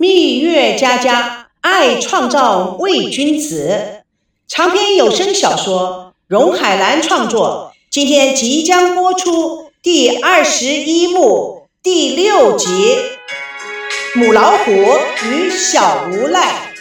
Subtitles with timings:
[0.00, 4.04] 蜜月佳佳爱创造伪君子
[4.46, 12.66] 长篇有声小说，荣海兰创作，今天即将播出第二十一幕第六集
[14.20, 14.70] 《母老虎
[15.26, 16.72] 与小无赖》。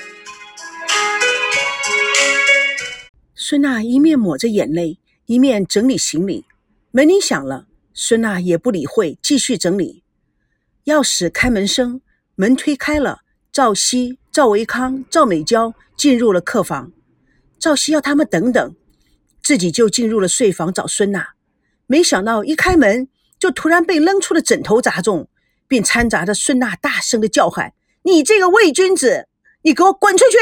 [3.36, 6.45] 孙娜一面抹着眼泪，一面整理行李。
[6.91, 7.65] 门铃响了，
[7.95, 10.04] 孙娜也不理会，继续整理。
[10.86, 11.99] 钥匙开门声。
[12.39, 16.91] 门推开了，赵熙、赵维康、赵美娇进入了客房。
[17.57, 18.75] 赵熙要他们等等，
[19.41, 21.29] 自己就进入了睡房找孙娜。
[21.88, 23.07] 没想到一开门，
[23.39, 25.27] 就突然被扔出的枕头砸中，
[25.67, 27.73] 并掺杂着孙娜大声的叫喊
[28.05, 29.27] ：“你这个伪君子，
[29.63, 30.38] 你给我滚出去！”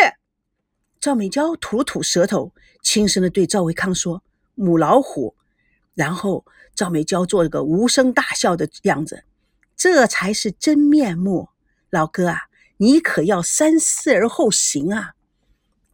[1.00, 2.52] 赵美娇吐了吐舌头，
[2.84, 4.22] 轻声的对赵维康说
[4.56, 5.34] ：“母老虎。”
[5.96, 6.44] 然后
[6.76, 9.24] 赵美娇做了个无声大笑的样子，
[9.78, 11.48] 这才是真面目。
[11.90, 12.42] 老哥啊，
[12.78, 15.14] 你可要三思而后行啊！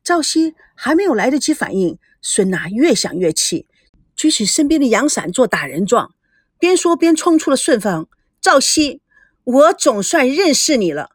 [0.04, 3.68] 赵熙还没有来得及反应，孙娜越想越气，
[4.16, 6.14] 举起身边的阳伞做打人状，
[6.58, 8.08] 边说边冲出了顺房。
[8.42, 9.02] 赵熙，
[9.44, 11.12] 我总算认识你了。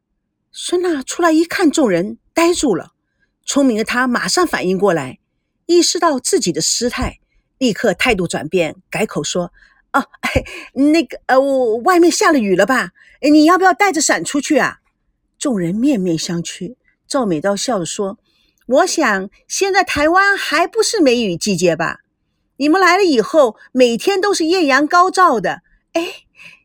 [0.53, 2.93] 孙娜出来一看，众人呆住了。
[3.45, 5.19] 聪明的他马上反应过来，
[5.67, 7.19] 意识到自己的失态，
[7.59, 9.53] 立刻态度转变，改口说。
[9.97, 10.09] 哦，
[10.75, 12.91] 那个呃，我外面下了雨了吧？
[13.23, 14.81] 你要不要带着伞出去啊？
[15.39, 16.77] 众人面面相觑。
[17.09, 18.19] 赵美刀笑着说
[18.67, 22.01] ：“我想现在台湾还不是梅雨季节吧？
[22.59, 25.63] 你们来了以后，每天都是艳阳高照的。
[25.93, 26.03] 哎，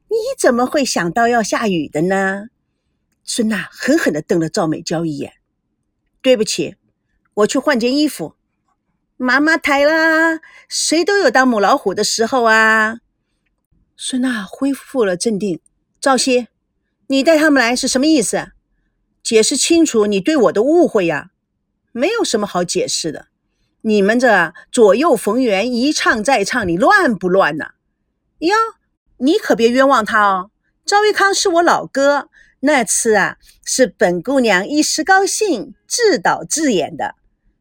[0.09, 2.47] 你怎么会想到要下雨的呢？”
[3.23, 5.33] 孙娜狠狠地瞪了赵美娇一眼
[6.21, 6.75] ：“对不起，
[7.35, 8.35] 我去换件衣服。
[9.15, 12.97] 妈妈抬啦，谁都有当母老虎的时候啊。”
[14.03, 15.61] 孙娜恢复了镇定。
[15.99, 16.47] 赵熙，
[17.05, 18.51] 你带他们来是什么意思？
[19.21, 21.29] 解释清楚你对我的误会呀！
[21.91, 23.27] 没有什么好解释的。
[23.81, 27.65] 你们这左右逢源，一唱再唱，你乱不乱呢？
[28.39, 28.55] 哟，
[29.17, 30.49] 你可别冤枉他哦。
[30.83, 32.27] 赵维康是我老哥，
[32.61, 37.13] 那次啊是本姑娘一时高兴自导自演的。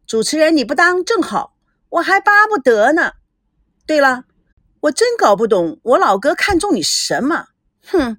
[0.07, 1.55] 主持人你不当正好，
[1.91, 3.12] 我还巴不得呢。
[3.84, 4.25] 对了。
[4.81, 7.49] 我真搞不懂，我老哥看中你什么？
[7.87, 8.17] 哼，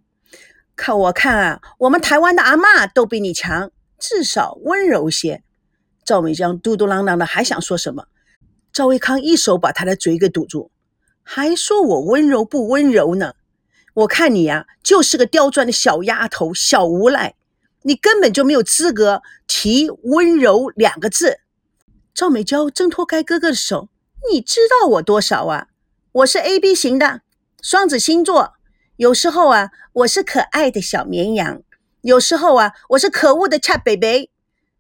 [0.76, 5.44] 看我看啊，我们台湾的阿妈都比你强，至少温柔些。
[6.06, 8.06] 赵美江嘟嘟囔囔的，还想说什么？
[8.72, 10.70] 赵维康一手把他的嘴给堵住，
[11.24, 13.34] 还说我温柔不温柔呢？
[13.94, 17.34] 我看你呀，就是个刁钻的小丫头、小无赖，
[17.82, 21.40] 你根本就没有资格提温柔两个字。
[22.14, 23.90] 赵美娇挣脱开哥哥的手，
[24.32, 25.68] 你知道我多少啊？
[26.14, 27.22] 我是 A B 型的
[27.62, 28.56] 双子星座，
[28.98, 31.62] 有时候啊，我是可爱的小绵羊，
[32.02, 34.30] 有时候啊，我是可恶的 Chat Baby，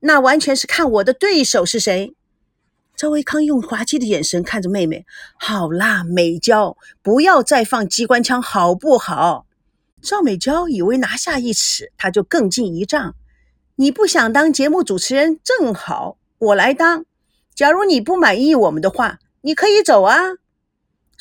[0.02, 2.14] 那完全是看我的对手是谁。
[2.98, 5.06] 赵维康用滑稽的眼神看着妹妹，
[5.40, 9.46] 好啦，美娇，不要再放机关枪好不好？
[10.02, 13.16] 赵美娇以为拿下一尺，她就更进一丈。
[13.76, 17.06] 你不想当节目主持人，正好我来当。
[17.56, 20.20] 假如你不满意我们的话，你可以走啊。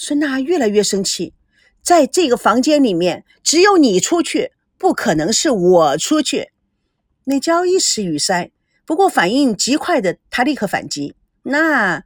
[0.03, 1.35] 孙娜越来越生气，
[1.83, 6.53] 在这个房间里面，只有你出去，不可能是我出去。
[7.25, 8.51] 那娇一时语塞，
[8.87, 12.03] 不过反应极快的，她立刻反击：“那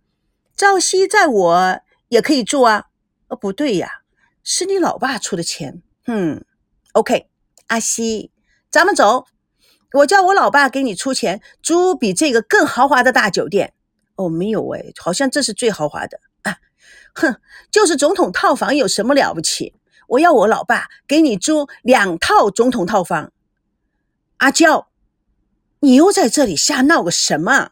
[0.56, 2.86] 赵熙在我也可以住啊？
[3.28, 3.88] 哦，不对呀，
[4.42, 5.80] 是你老爸出的钱。
[6.08, 6.44] 嗯
[6.94, 7.28] ，OK，
[7.68, 8.32] 阿西，
[8.72, 9.26] 咱们走，
[9.92, 13.72] 我叫我老爸给你出钱租比这个更豪华的大酒店。
[14.16, 16.18] 哦，没有哎，好像这是最豪华的。”
[17.14, 19.74] 哼，就是总统套房有什么了不起？
[20.08, 23.32] 我要我老爸给你租两套总统套房。
[24.38, 24.88] 阿娇，
[25.80, 27.70] 你又在这里瞎闹个什么？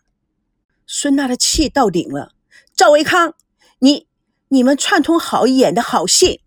[0.87, 2.33] 孙娜的气到顶了。
[2.75, 3.35] 赵维康，
[3.81, 4.09] 你
[4.49, 6.43] 你们串通好演的好戏。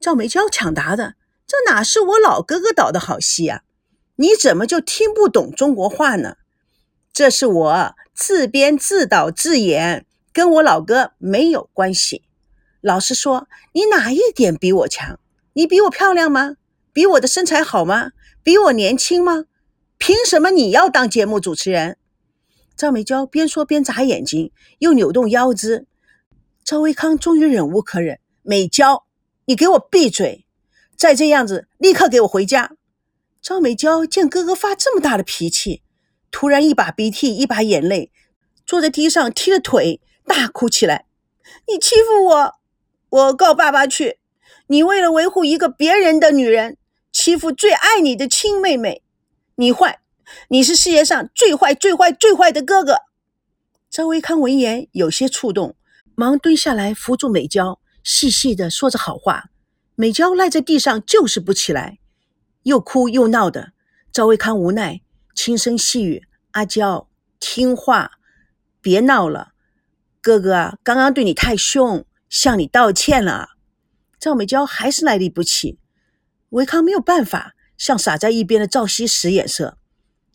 [0.00, 1.16] 赵美娇抢答的，
[1.46, 3.62] 这哪是我老哥哥导的好戏啊？
[4.16, 6.36] 你怎么就听不懂中国话呢？
[7.12, 10.06] 这是我自编自导自演。
[10.32, 12.22] 跟我老哥没有关系。
[12.80, 15.18] 老实说，你哪一点比我强？
[15.52, 16.56] 你比我漂亮吗？
[16.92, 18.12] 比我的身材好吗？
[18.42, 19.44] 比我年轻吗？
[19.98, 21.98] 凭什么你要当节目主持人？
[22.74, 25.86] 赵美娇边说边眨眼睛，又扭动腰肢。
[26.64, 29.04] 赵维康终于忍无可忍：“美娇，
[29.44, 30.46] 你给我闭嘴！
[30.96, 32.76] 再这样子，立刻给我回家！”
[33.42, 35.82] 赵美娇见哥哥发这么大的脾气，
[36.30, 38.10] 突然一把鼻涕一把眼泪，
[38.64, 40.00] 坐在地上踢着腿。
[40.30, 41.06] 大哭起来！
[41.66, 42.54] 你欺负我，
[43.08, 44.20] 我告爸爸去！
[44.68, 46.76] 你为了维护一个别人的女人，
[47.10, 49.02] 欺负最爱你的亲妹妹，
[49.56, 49.98] 你坏，
[50.46, 52.98] 你是世界上最坏、最坏、最坏的哥哥。
[53.90, 55.74] 赵维康闻言有些触动，
[56.14, 59.46] 忙蹲下来扶住美娇，细细的说着好话。
[59.96, 61.98] 美娇赖在地上就是不起来，
[62.62, 63.72] 又哭又闹的。
[64.12, 65.00] 赵维康无奈，
[65.34, 66.22] 轻声细语
[66.52, 67.08] ：“阿娇，
[67.40, 68.12] 听话，
[68.80, 69.49] 别闹了。
[70.20, 73.50] 哥哥啊，刚刚对你太凶，向你道歉了。”
[74.20, 75.78] 赵美娇还是来力不起，
[76.50, 79.78] 维康没有办法，向傻在一边的赵熙使眼色。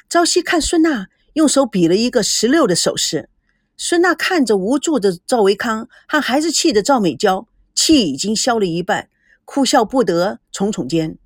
[0.09, 3.29] 赵熙看孙娜，用手比了一个十六的手势。
[3.77, 9.09] 孙娜看着无助的赵维康和还是气的赵美娇，气已经消了一半，
[9.43, 11.17] 哭笑不得，耸耸肩。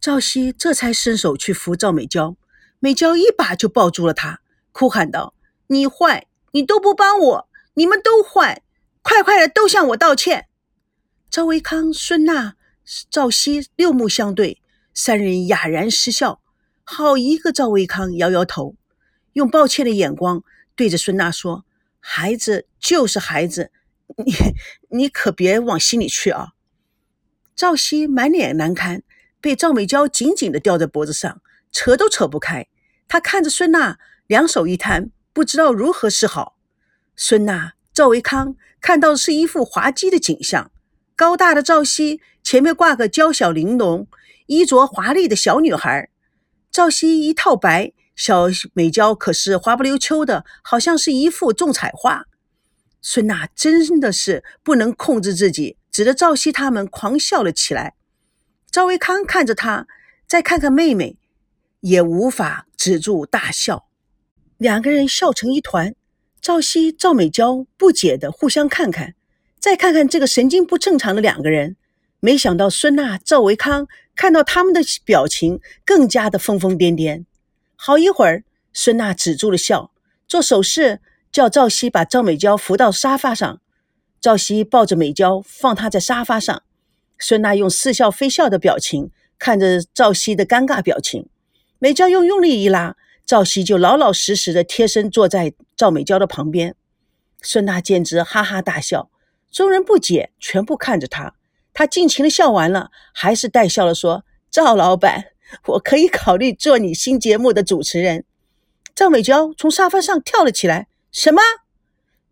[0.00, 2.36] 赵熙这才伸手去扶赵美娇，
[2.80, 4.40] 美娇一把就抱住了她，
[4.72, 5.34] 哭喊道
[5.68, 8.62] ：“你坏，你都不帮我，你们都坏，
[9.02, 10.46] 快快的都向我道歉！”
[11.30, 12.54] 赵维康、孙娜、
[13.10, 14.62] 赵熙六目相对，
[14.92, 16.40] 三人哑然失笑。
[16.84, 18.76] 好一个赵维康，摇摇头，
[19.32, 20.44] 用抱歉的眼光
[20.76, 21.64] 对着孙娜说
[21.98, 23.72] ：“孩子就是孩子，
[24.24, 24.32] 你
[24.90, 26.50] 你可别往心里去啊。”
[27.56, 29.02] 赵熙满脸难堪，
[29.40, 31.40] 被赵美娇紧紧的吊在脖子上，
[31.72, 32.66] 扯都扯不开。
[33.08, 36.53] 他看着孙娜，两手一摊，不知道如何是好。
[37.16, 40.70] 孙娜、赵维康看到的是一副滑稽的景象。
[41.16, 44.08] 高大的赵熙前面挂个娇小玲珑、
[44.46, 46.10] 衣着华丽的小女孩，
[46.72, 52.24] 赵熙一套白，小美娇可是滑不溜秋的，好像是一幅重彩画。
[53.00, 57.94] 孙娜真的是不能控制自己，指着赵熙他们狂笑了起来。
[58.70, 59.86] 赵维康看着他，
[60.26, 61.16] 再看看妹妹，
[61.80, 63.86] 也无法止住大笑。
[64.56, 65.94] 两个人笑成一团，
[66.44, 69.14] 赵熙、赵美娇不解的互相看看。
[69.58, 71.76] 再看看这个神经不正常的两个人，
[72.20, 77.24] 没想到孙娜、赵维康看到他们的表情更加的疯疯癫癫。
[77.76, 78.44] 好一会儿，
[78.74, 79.90] 孙娜止住了笑，
[80.28, 81.00] 做手势
[81.32, 83.62] 叫赵熙把赵美娇扶到沙发上。
[84.20, 86.62] 赵熙抱着美娇放她在沙发上，
[87.18, 91.26] 孙娜用似笑非笑的表情看着赵熙的尴尬表情。
[91.78, 96.76] 美娇用用力一拉，赵熙就老老实实的贴身坐在赵美娇的旁边。
[97.40, 99.10] 孙娜简直哈哈大笑。
[99.50, 101.34] 众人不解，全部看着他。
[101.72, 105.26] 他尽情的笑完了，还是带笑了说：“赵老板，
[105.66, 108.24] 我可以考虑做你新节目的主持人。”
[108.94, 111.40] 赵美娇从沙发上跳了起来：“什么？”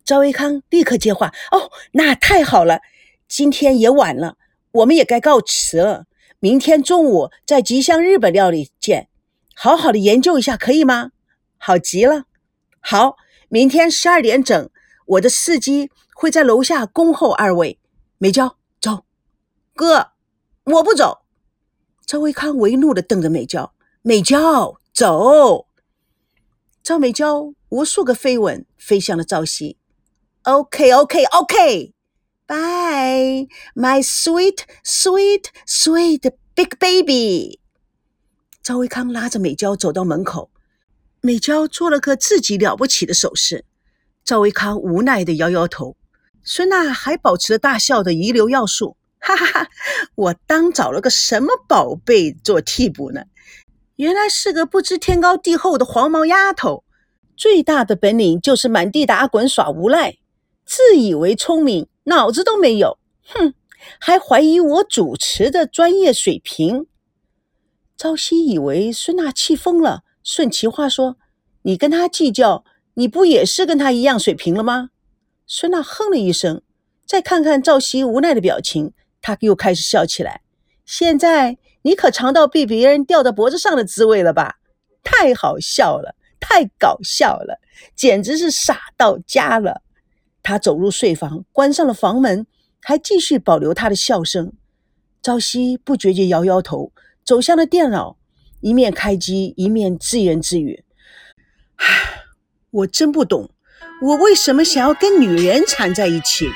[0.04, 2.80] 赵维康立刻接话：“哦，那太好了！
[3.28, 4.36] 今天也晚了，
[4.72, 6.06] 我们也该告辞了。
[6.40, 9.08] 明天中午在吉祥日本料理见，
[9.62, 11.12] 好好的研究一下，可以吗？”
[11.56, 12.24] 好极了。
[12.80, 13.16] 好，
[13.48, 14.68] 明天十二点整，
[15.06, 15.90] 我的司机。
[16.14, 17.80] 会在楼下恭候二位，
[18.18, 19.04] 美娇走，
[19.74, 20.12] 哥，
[20.64, 21.22] 我不走。
[22.06, 23.72] 赵维康为怒的瞪着美娇，
[24.02, 25.66] 美娇走。
[26.80, 29.78] 赵美娇无数个飞吻飞向了赵熙。
[30.42, 31.88] OK OK OK，Bye
[33.74, 37.61] my sweet sweet sweet big baby。
[38.62, 40.48] 赵维康拉着美娇走到门口，
[41.20, 43.64] 美娇做了个自己了不起的手势。
[44.24, 45.96] 赵维康无奈的摇摇头。
[46.44, 49.68] 孙娜还保持着大笑的遗留要素，哈哈哈！
[50.14, 53.22] 我当找了个什么宝贝做替补呢？
[53.96, 56.84] 原来是个不知天高地厚的黄毛丫头，
[57.36, 60.19] 最大的本领就是满地打滚耍无赖，
[60.64, 63.54] 自以为聪明，脑子都没有，哼！
[63.98, 66.86] 还怀疑我主持的专业水平。
[68.02, 71.18] 朝夕以为孙娜气疯了，顺其话说
[71.62, 74.90] ：“你跟他计较，你不也是跟他一样水平了吗？”
[75.46, 76.62] 孙娜哼了一声，
[77.06, 80.40] 再看看赵熙无奈的表情，他又开始笑起来。
[80.84, 84.56] 现在你可尝到被别人吊在脖子上的滋味了吧？
[85.04, 87.60] 太好笑了，太搞笑了，
[87.94, 89.82] 简直是傻到家了。
[90.42, 92.48] 他走入睡房，关上了房门，
[92.80, 94.52] 还继续保留他的笑声。
[95.22, 96.92] 朝夕不觉地摇摇头，
[97.24, 98.17] 走向了电脑，
[98.60, 100.84] 一面开机，一面自言自语
[101.76, 101.86] ：“唉，
[102.70, 103.50] 我真不懂。”
[104.02, 106.48] 我为什么想要跟女人缠在一起？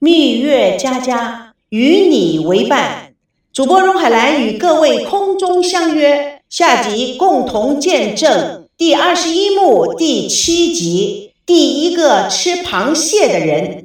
[0.00, 3.14] 蜜月佳佳与你为伴，
[3.52, 13.76] 主播荣海兰与各位空中相约，下集共同见证第二十一幕第七集，第一个吃螃蟹的人。